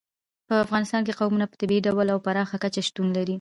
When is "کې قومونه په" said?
1.05-1.55